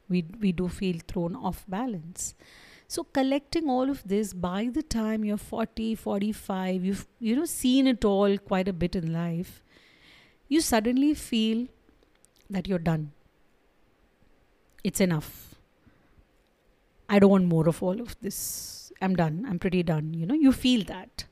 We 0.09 0.25
we 0.39 0.51
do 0.51 0.67
feel 0.67 0.99
thrown 1.07 1.35
off 1.35 1.65
balance. 1.67 2.33
So 2.89 3.03
collecting 3.03 3.69
all 3.69 3.89
of 3.89 4.01
this 4.07 4.33
by 4.33 4.69
the 4.73 4.81
time 4.81 5.25
you're 5.25 5.37
40 5.37 5.95
45 5.95 6.85
you've 6.85 7.05
you 7.19 7.35
know 7.35 7.45
seen 7.45 7.87
it 7.87 8.05
all 8.05 8.37
quite 8.37 8.69
a 8.69 8.73
bit 8.73 8.95
in 8.95 9.11
life 9.11 9.61
you 10.47 10.61
suddenly 10.61 11.13
feel 11.13 11.67
that 12.49 12.67
you're 12.67 12.79
done. 12.79 13.11
It's 14.83 15.01
enough. 15.01 15.55
I 17.09 17.19
don't 17.19 17.31
want 17.31 17.45
more 17.45 17.67
of 17.67 17.81
all 17.81 17.99
of 18.01 18.15
this. 18.21 18.91
I'm 19.01 19.15
done. 19.15 19.45
I'm 19.47 19.59
pretty 19.59 19.83
done. 19.83 20.13
You 20.13 20.25
know, 20.25 20.35
you 20.35 20.51
feel 20.51 20.83
that. 20.85 21.25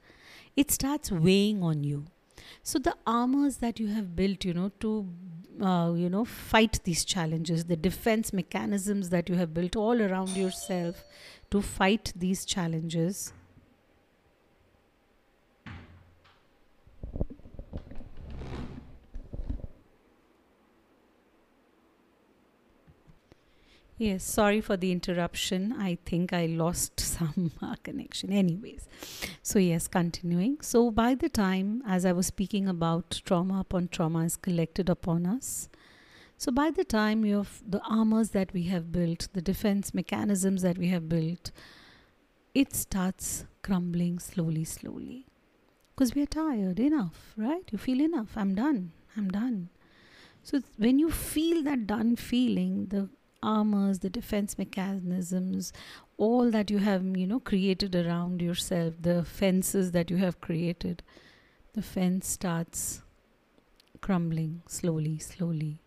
It 0.55 0.71
starts 0.71 1.11
weighing 1.11 1.63
on 1.63 1.83
you. 1.83 2.05
So 2.63 2.79
the 2.79 2.95
armors 3.05 3.57
that 3.57 3.79
you 3.79 3.87
have 3.87 4.15
built, 4.15 4.45
you 4.45 4.53
know, 4.53 4.71
to 4.79 5.07
uh, 5.61 5.93
you 5.95 6.09
know 6.09 6.25
fight 6.25 6.79
these 6.83 7.05
challenges, 7.05 7.65
the 7.65 7.75
defense 7.75 8.33
mechanisms 8.33 9.09
that 9.09 9.29
you 9.29 9.35
have 9.35 9.53
built 9.53 9.75
all 9.75 10.01
around 10.01 10.35
yourself 10.35 11.03
to 11.51 11.61
fight 11.61 12.11
these 12.15 12.45
challenges, 12.45 13.33
Yes, 23.97 24.25
sorry 24.25 24.59
for 24.59 24.75
the 24.75 24.91
interruption. 24.91 25.71
I 25.71 25.97
think 26.05 26.33
I 26.33 26.47
lost 26.47 26.99
some 26.99 27.51
connection. 27.83 28.31
Anyways, 28.31 28.87
so 29.41 29.57
yes, 29.57 29.87
continuing. 29.87 30.57
So, 30.61 30.91
by 30.91 31.15
the 31.15 31.29
time, 31.29 31.81
as 31.87 32.05
I 32.05 32.11
was 32.11 32.27
speaking 32.27 32.67
about 32.67 33.21
trauma 33.25 33.61
upon 33.61 33.87
trauma 33.87 34.25
is 34.25 34.35
collected 34.35 34.89
upon 34.89 35.25
us, 35.25 35.69
so 36.37 36.51
by 36.51 36.71
the 36.71 36.83
time 36.83 37.23
you 37.23 37.37
have 37.37 37.63
the 37.65 37.81
armors 37.89 38.31
that 38.31 38.51
we 38.53 38.63
have 38.63 38.91
built, 38.91 39.29
the 39.31 39.41
defense 39.41 39.93
mechanisms 39.93 40.61
that 40.63 40.77
we 40.77 40.89
have 40.89 41.07
built, 41.07 41.51
it 42.53 42.75
starts 42.75 43.45
crumbling 43.61 44.19
slowly, 44.19 44.65
slowly. 44.65 45.25
Because 45.95 46.13
we 46.13 46.23
are 46.23 46.25
tired 46.25 46.81
enough, 46.81 47.33
right? 47.37 47.63
You 47.71 47.77
feel 47.77 48.01
enough. 48.01 48.35
I'm 48.35 48.55
done. 48.55 48.91
I'm 49.15 49.29
done. 49.29 49.69
So 50.43 50.61
when 50.77 50.99
you 50.99 51.09
feel 51.09 51.63
that 51.63 51.87
done 51.87 52.17
feeling, 52.17 52.87
the 52.87 53.09
armors, 53.45 53.99
the 53.99 54.09
defense 54.09 54.57
mechanisms, 54.57 55.71
all 56.17 56.51
that 56.51 56.71
you 56.71 56.79
have, 56.79 57.05
you 57.15 57.27
know, 57.27 57.39
created 57.39 57.95
around 57.95 58.41
yourself, 58.41 58.95
the 58.99 59.23
fences 59.23 59.91
that 59.91 60.09
you 60.09 60.17
have 60.17 60.41
created, 60.41 61.03
the 61.73 61.81
fence 61.81 62.27
starts 62.27 63.01
crumbling 64.01 64.61
slowly, 64.67 65.19
slowly. 65.19 65.79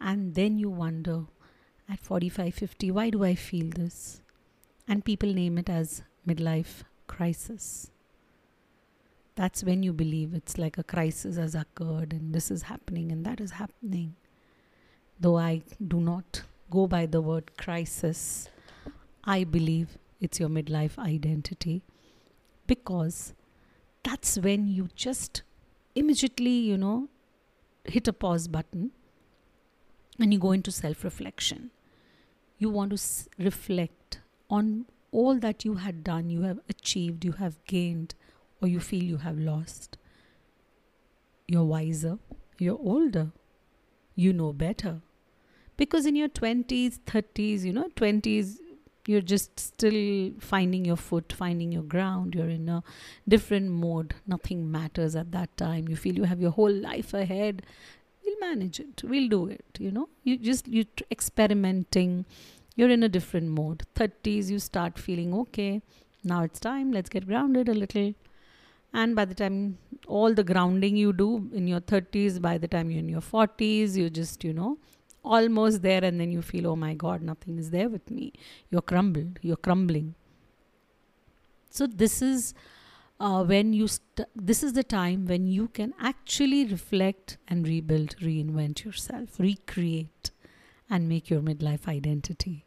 And 0.00 0.34
then 0.34 0.58
you 0.58 0.70
wonder 0.70 1.24
at 1.88 2.00
45, 2.00 2.54
50, 2.54 2.90
why 2.90 3.10
do 3.10 3.24
I 3.24 3.34
feel 3.34 3.70
this? 3.70 4.20
And 4.88 5.04
people 5.04 5.32
name 5.32 5.58
it 5.58 5.68
as 5.68 6.02
midlife 6.28 6.82
crisis. 7.06 7.90
That's 9.34 9.64
when 9.64 9.82
you 9.82 9.92
believe 9.92 10.34
it's 10.34 10.58
like 10.58 10.78
a 10.78 10.84
crisis 10.84 11.36
has 11.36 11.54
occurred 11.54 12.12
and 12.12 12.34
this 12.34 12.50
is 12.50 12.62
happening 12.62 13.10
and 13.10 13.24
that 13.26 13.40
is 13.40 13.52
happening. 13.52 14.14
Though 15.18 15.38
I 15.38 15.62
do 15.86 16.00
not 16.00 16.42
go 16.74 16.86
by 16.86 17.06
the 17.06 17.20
word 17.20 17.56
crisis, 17.56 18.48
I 19.24 19.44
believe 19.44 19.96
it's 20.20 20.40
your 20.40 20.48
midlife 20.48 20.98
identity 20.98 21.82
because 22.66 23.32
that's 24.02 24.38
when 24.38 24.66
you 24.68 24.88
just 24.94 25.42
immediately, 25.94 26.50
you 26.50 26.76
know, 26.76 27.08
hit 27.84 28.08
a 28.08 28.12
pause 28.12 28.48
button 28.48 28.90
and 30.18 30.32
you 30.32 30.38
go 30.38 30.52
into 30.52 30.70
self 30.72 31.04
reflection. 31.04 31.70
You 32.58 32.70
want 32.70 32.90
to 32.90 32.94
s- 32.94 33.28
reflect 33.38 34.20
on 34.50 34.86
all 35.12 35.38
that 35.38 35.64
you 35.64 35.74
had 35.74 36.02
done, 36.04 36.28
you 36.30 36.42
have 36.42 36.60
achieved, 36.68 37.24
you 37.24 37.32
have 37.32 37.64
gained, 37.66 38.14
or 38.60 38.68
you 38.68 38.80
feel 38.80 39.02
you 39.04 39.18
have 39.18 39.38
lost. 39.38 39.96
You're 41.46 41.64
wiser, 41.64 42.18
you're 42.58 42.78
older, 42.78 43.32
you 44.14 44.32
know 44.32 44.52
better 44.52 45.00
because 45.76 46.06
in 46.06 46.16
your 46.16 46.28
20s 46.28 46.98
30s 47.06 47.62
you 47.62 47.72
know 47.72 47.88
20s 47.96 48.58
you're 49.06 49.20
just 49.20 49.60
still 49.60 50.32
finding 50.40 50.84
your 50.84 50.96
foot 50.96 51.32
finding 51.32 51.72
your 51.72 51.82
ground. 51.82 52.34
You're 52.34 52.48
in 52.48 52.68
a 52.68 52.82
different 53.28 53.70
mode. 53.70 54.14
Nothing 54.26 54.70
matters 54.70 55.14
at 55.14 55.30
that 55.32 55.54
time. 55.56 55.88
You 55.88 55.96
feel 55.96 56.14
you 56.14 56.24
have 56.24 56.40
your 56.40 56.52
whole 56.52 56.72
life 56.72 57.12
ahead. 57.12 57.62
We'll 58.24 58.40
manage 58.40 58.80
it. 58.80 59.02
We'll 59.04 59.28
do 59.28 59.48
it 59.48 59.64
you 59.78 59.90
know? 59.90 60.08
You 60.22 60.38
just 60.38 60.66
you 60.68 60.84
tr- 60.84 61.04
experimenting. 61.10 62.24
You're 62.76 62.90
in 62.90 63.02
a 63.02 63.08
different 63.08 63.48
mode. 63.48 63.84
30s 63.94 64.50
you 64.50 64.58
start 64.58 64.98
feeling 64.98 65.34
okay 65.34 65.82
now 66.24 66.42
it's 66.42 66.58
time. 66.58 66.90
Let's 66.90 67.10
get 67.10 67.26
grounded 67.26 67.68
a 67.68 67.74
little. 67.74 68.14
And 68.94 69.14
by 69.14 69.26
the 69.26 69.34
time 69.34 69.78
all 70.06 70.32
the 70.32 70.44
grounding 70.44 70.96
you 70.96 71.12
do 71.12 71.50
in 71.52 71.66
your 71.66 71.80
30s 71.80 72.40
by 72.40 72.56
the 72.58 72.68
time 72.68 72.90
you're 72.90 73.00
in 73.00 73.08
your 73.08 73.20
40s 73.20 73.96
you 73.96 74.08
just 74.10 74.44
you 74.44 74.52
know 74.52 74.76
almost 75.24 75.82
there 75.82 76.04
and 76.04 76.20
then 76.20 76.30
you 76.30 76.42
feel 76.42 76.66
oh 76.66 76.76
my 76.76 76.94
god 76.94 77.22
nothing 77.22 77.58
is 77.58 77.70
there 77.70 77.88
with 77.88 78.10
me. 78.10 78.32
You're 78.70 78.82
crumbled. 78.82 79.38
You're 79.42 79.56
crumbling. 79.56 80.14
So 81.70 81.86
this 81.86 82.22
is 82.22 82.54
uh, 83.18 83.44
when 83.44 83.72
you 83.72 83.88
st- 83.88 84.28
this 84.34 84.62
is 84.62 84.74
the 84.74 84.84
time 84.84 85.26
when 85.26 85.46
you 85.46 85.68
can 85.68 85.94
actually 86.00 86.64
reflect 86.66 87.38
and 87.48 87.66
rebuild 87.66 88.16
reinvent 88.18 88.84
yourself 88.84 89.38
recreate 89.38 90.30
and 90.90 91.08
make 91.08 91.30
your 91.30 91.40
midlife 91.40 91.88
identity. 91.88 92.64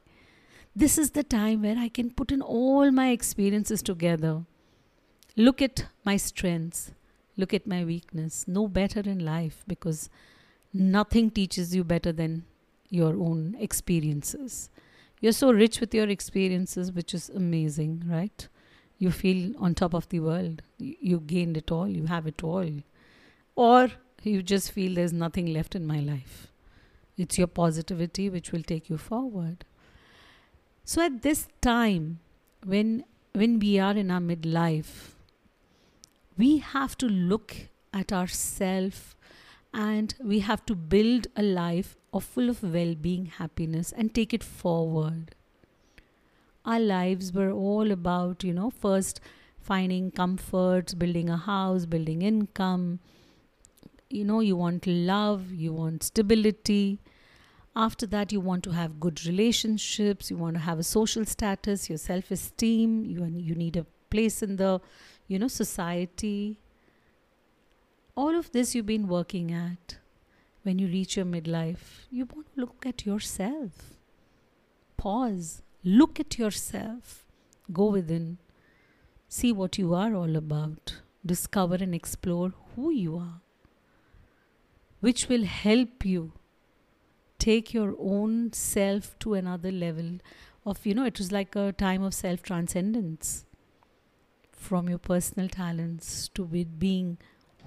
This 0.76 0.98
is 0.98 1.12
the 1.12 1.24
time 1.24 1.62
where 1.64 1.78
i 1.78 1.90
can 1.90 2.12
put 2.12 2.32
in 2.32 2.42
all 2.42 2.92
my 2.92 3.10
experiences 3.10 3.82
together. 3.82 4.44
Look 5.36 5.62
at 5.62 5.86
my 6.04 6.18
strengths. 6.18 6.92
Look 7.36 7.54
at 7.54 7.68
my 7.68 7.84
weakness. 7.84 8.48
Know 8.48 8.68
better 8.68 9.02
in 9.02 9.20
life 9.24 9.64
because 9.68 10.10
nothing 10.74 11.32
teaches 11.32 11.76
you 11.76 11.84
better 11.84 12.12
than 12.12 12.46
your 12.90 13.16
own 13.16 13.56
experiences. 13.60 14.70
You're 15.20 15.32
so 15.32 15.52
rich 15.52 15.80
with 15.80 15.94
your 15.94 16.08
experiences, 16.08 16.92
which 16.92 17.14
is 17.14 17.30
amazing, 17.30 18.04
right? 18.06 18.48
You 19.00 19.12
feel 19.12 19.54
on 19.60 19.76
top 19.76 19.94
of 19.94 20.08
the 20.10 20.20
world. 20.20 20.62
You, 20.78 21.20
gained 21.20 21.58
it 21.58 21.72
all, 21.72 21.88
you 21.88 22.06
have 22.06 22.28
it 22.28 22.44
all. 22.44 22.70
Or 23.56 23.90
you 24.24 24.44
just 24.44 24.72
feel 24.72 24.94
there's 24.94 25.14
nothing 25.14 25.48
left 25.48 25.76
in 25.76 25.86
my 25.88 26.00
life. 26.00 26.48
It's 27.18 27.38
your 27.38 27.48
positivity 27.48 28.30
which 28.30 28.52
will 28.52 28.62
take 28.62 28.90
you 28.90 28.98
forward. 28.98 29.66
So 30.86 31.02
at 31.02 31.22
this 31.22 31.48
time, 31.62 32.20
when 32.64 33.04
when 33.34 33.60
we 33.60 33.78
are 33.78 33.92
in 33.92 34.10
our 34.10 34.20
midlife, 34.20 35.14
we 36.38 36.58
have 36.60 36.98
to 36.98 37.08
look 37.08 37.56
at 37.94 38.12
ourself 38.12 39.17
and 39.74 40.16
we 40.24 40.40
have 40.40 40.66
to 40.66 40.76
build 40.76 41.28
a 41.36 41.44
life 41.44 41.96
of 42.14 42.24
full 42.24 42.50
of 42.50 42.64
well-being 42.64 43.26
happiness 43.26 43.92
and 43.96 44.14
take 44.14 44.34
it 44.34 44.44
forward. 44.44 45.36
Our 46.66 46.80
lives 46.80 47.32
were 47.34 47.52
all 47.52 47.92
about 47.92 48.44
you 48.44 48.54
know 48.54 48.70
first 48.70 49.20
finding 49.60 50.12
comforts 50.12 50.94
building 50.94 51.30
a 51.30 51.38
house 51.38 51.86
building 51.86 52.22
income. 52.22 53.00
You 54.10 54.26
know 54.26 54.40
you 54.40 54.56
want 54.56 54.88
love 54.88 55.52
you 55.52 55.74
want 55.74 56.04
stability. 56.04 57.00
After 57.76 58.08
that 58.08 58.32
you 58.32 58.40
want 58.40 58.64
to 58.64 58.72
have 58.72 59.00
good 59.00 59.26
relationships 59.26 60.32
you 60.32 60.38
want 60.38 60.56
to 60.56 60.62
have 60.62 60.80
a 60.80 60.84
social 60.84 61.26
status 61.26 61.90
your 61.90 62.00
self 62.00 62.32
esteem 62.32 63.06
you 63.06 63.24
you 63.26 63.54
need 63.54 63.78
a 63.78 63.86
place 64.10 64.42
in 64.42 64.56
the 64.56 64.82
you 65.28 65.38
know 65.38 65.48
society 65.48 66.60
all 68.18 68.36
of 68.36 68.52
this 68.52 68.74
you've 68.74 68.88
been 68.88 69.08
working 69.08 69.52
at 69.54 69.98
when 70.64 70.80
you 70.80 70.88
reach 70.88 71.16
your 71.16 71.26
midlife, 71.26 72.08
you 72.10 72.26
want 72.26 72.48
to 72.54 72.62
look 72.62 72.86
at 72.86 73.06
yourself. 73.06 73.94
Pause, 74.98 75.62
look 75.84 76.20
at 76.20 76.40
yourself, 76.40 77.26
go 77.72 77.86
within, 77.86 78.40
see 79.30 79.52
what 79.52 79.78
you 79.78 79.94
are 79.94 80.16
all 80.16 80.36
about, 80.36 80.96
discover 81.24 81.76
and 81.76 81.94
explore 81.94 82.54
who 82.76 82.90
you 82.90 83.18
are, 83.18 83.40
which 85.00 85.30
will 85.30 85.46
help 85.46 86.04
you 86.04 86.34
take 87.38 87.72
your 87.72 87.96
own 88.00 88.52
self 88.52 89.18
to 89.20 89.36
another 89.36 89.72
level 89.72 90.18
of, 90.66 90.84
you 90.88 90.96
know, 90.96 91.06
it 91.06 91.20
was 91.20 91.32
like 91.32 91.56
a 91.56 91.72
time 91.72 92.02
of 92.02 92.16
self 92.16 92.42
transcendence 92.42 93.46
from 94.52 94.90
your 94.90 94.98
personal 94.98 95.48
talents 95.48 96.30
to 96.30 96.46
being 96.46 97.20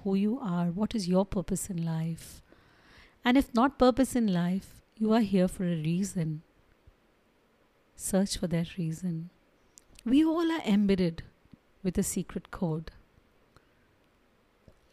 who 0.03 0.15
you 0.15 0.39
are, 0.39 0.67
what 0.67 0.95
is 0.95 1.07
your 1.07 1.25
purpose 1.25 1.69
in 1.69 1.83
life. 1.85 2.41
And 3.23 3.37
if 3.37 3.53
not 3.53 3.77
purpose 3.77 4.15
in 4.15 4.31
life, 4.33 4.81
you 4.97 5.13
are 5.13 5.21
here 5.21 5.47
for 5.47 5.63
a 5.63 5.81
reason. 5.81 6.41
Search 7.95 8.37
for 8.37 8.47
that 8.47 8.77
reason. 8.77 9.29
We 10.05 10.25
all 10.25 10.51
are 10.51 10.61
embedded 10.65 11.23
with 11.83 11.97
a 11.97 12.03
secret 12.03 12.49
code. 12.51 12.91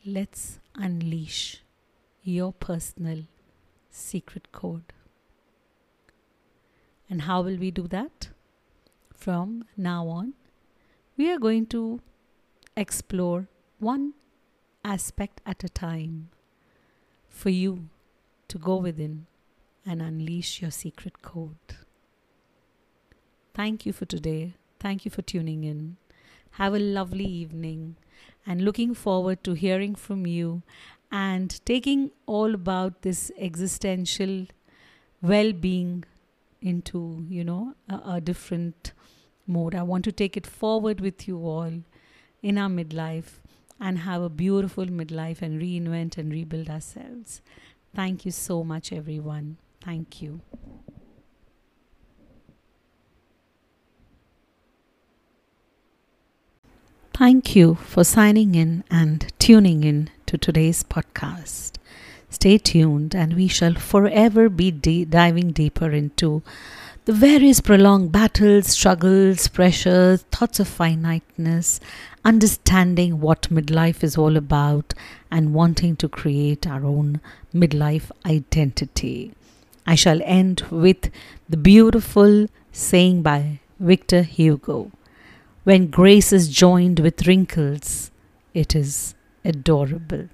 Let's 0.05 0.59
unleash 0.75 1.63
your 2.23 2.53
personal 2.53 3.25
secret 3.91 4.53
code. 4.53 4.93
And 7.09 7.23
how 7.23 7.41
will 7.41 7.57
we 7.57 7.71
do 7.71 7.87
that? 7.89 8.29
From 9.15 9.65
now 9.77 10.07
on, 10.09 10.35
we 11.17 11.31
are 11.31 11.39
going 11.39 11.67
to 11.67 12.01
explore 12.77 13.49
one 13.79 14.13
aspect 14.89 15.41
at 15.45 15.63
a 15.63 15.69
time 15.69 16.31
for 17.29 17.51
you 17.51 17.89
to 18.49 18.59
go 18.59 18.77
within 18.77 19.27
and 19.85 20.01
unleash 20.01 20.63
your 20.63 20.71
secret 20.71 21.21
code. 21.21 21.75
Thank 23.55 23.85
you 23.85 23.93
for 23.93 24.07
today. 24.07 24.55
Thank 24.81 25.05
you 25.05 25.11
for 25.11 25.23
tuning 25.23 25.65
in. 25.65 25.97
Have 26.53 26.75
a 26.75 26.79
lovely 26.79 27.27
evening 27.27 27.97
and 28.47 28.63
looking 28.63 28.95
forward 28.95 29.45
to 29.45 29.53
hearing 29.53 29.95
from 29.95 30.27
you 30.27 30.63
and 31.13 31.61
taking 31.67 32.11
all 32.27 32.55
about 32.55 33.03
this 33.03 33.31
existential 33.39 34.47
well 35.21 35.53
being 35.53 36.05
into, 36.63 37.27
you 37.29 37.45
know, 37.45 37.75
a, 37.89 38.01
a 38.15 38.21
different 38.21 38.93
mode. 39.47 39.75
I 39.75 39.83
want 39.83 40.05
to 40.07 40.13
take 40.13 40.37
it 40.37 40.47
forward 40.47 41.01
with 41.01 41.29
you 41.29 41.39
all 41.39 41.73
in 42.43 42.59
our 42.59 42.69
midlife 42.69 43.41
and 43.81 43.99
have 43.99 44.23
a 44.23 44.29
beautiful 44.29 44.87
midlife 44.87 45.43
and 45.43 45.61
reinvent 45.61 46.19
and 46.19 46.33
rebuild 46.33 46.69
ourselves. 46.69 47.43
Thank 47.95 48.25
you 48.25 48.31
so 48.31 48.65
much, 48.65 48.93
everyone. 48.93 49.59
Thank 49.81 50.21
you. 50.23 50.41
Thank 57.15 57.57
you 57.57 57.75
for 57.75 58.05
signing 58.05 58.55
in 58.55 58.85
and 58.91 59.33
tuning 59.41 59.83
in 59.83 60.11
to 60.27 60.39
today's 60.39 60.85
podcast. 60.85 61.73
Stay 62.31 62.59
tuned, 62.59 63.15
and 63.15 63.35
we 63.35 63.49
shall 63.49 63.75
forever 63.75 64.49
be 64.49 64.71
de- 64.71 65.05
diving 65.05 65.51
deeper 65.51 65.91
into 65.91 66.43
the 67.07 67.13
various 67.13 67.61
prolonged 67.61 68.13
battles, 68.13 68.69
struggles, 68.69 69.49
pressures, 69.49 70.23
thoughts 70.31 70.61
of 70.61 70.69
finiteness, 70.69 71.81
understanding 72.29 73.21
what 73.21 73.49
midlife 73.49 74.05
is 74.05 74.19
all 74.19 74.37
about, 74.37 74.93
and 75.31 75.55
wanting 75.55 75.97
to 75.97 76.09
create 76.09 76.67
our 76.67 76.85
own 76.85 77.21
midlife 77.55 78.11
identity. 78.27 79.33
I 79.87 79.95
shall 79.95 80.21
end 80.23 80.63
with 80.71 81.11
the 81.49 81.57
beautiful 81.57 82.49
saying 82.71 83.23
by 83.23 83.61
Victor 83.81 84.23
Hugo 84.23 84.91
When 85.65 85.87
grace 85.87 86.31
is 86.33 86.51
joined 86.51 87.01
with 87.01 87.27
wrinkles, 87.27 88.11
it 88.53 88.77
is 88.77 89.15
adorable. 89.45 90.29